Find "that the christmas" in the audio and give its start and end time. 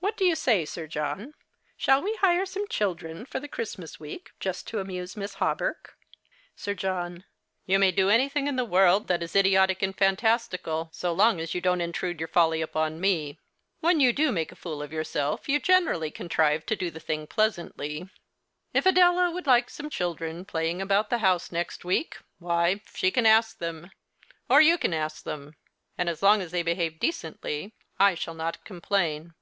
9.08-9.32